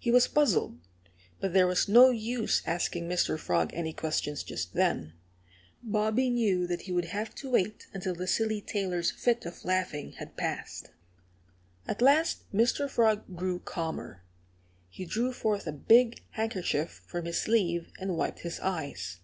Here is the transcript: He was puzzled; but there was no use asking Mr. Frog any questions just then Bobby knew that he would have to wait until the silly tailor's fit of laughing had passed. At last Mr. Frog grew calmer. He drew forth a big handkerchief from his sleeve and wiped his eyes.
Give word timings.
He 0.00 0.10
was 0.10 0.26
puzzled; 0.26 0.80
but 1.38 1.52
there 1.52 1.68
was 1.68 1.86
no 1.86 2.10
use 2.10 2.62
asking 2.66 3.08
Mr. 3.08 3.38
Frog 3.38 3.70
any 3.72 3.92
questions 3.92 4.42
just 4.42 4.74
then 4.74 5.12
Bobby 5.84 6.30
knew 6.30 6.66
that 6.66 6.80
he 6.80 6.92
would 6.92 7.04
have 7.04 7.32
to 7.36 7.50
wait 7.50 7.86
until 7.94 8.12
the 8.16 8.26
silly 8.26 8.60
tailor's 8.60 9.12
fit 9.12 9.44
of 9.46 9.64
laughing 9.64 10.14
had 10.14 10.36
passed. 10.36 10.88
At 11.86 12.02
last 12.02 12.52
Mr. 12.52 12.90
Frog 12.90 13.36
grew 13.36 13.60
calmer. 13.60 14.24
He 14.88 15.04
drew 15.04 15.32
forth 15.32 15.68
a 15.68 15.72
big 15.72 16.24
handkerchief 16.30 17.00
from 17.06 17.26
his 17.26 17.40
sleeve 17.40 17.92
and 18.00 18.16
wiped 18.16 18.40
his 18.40 18.58
eyes. 18.58 19.18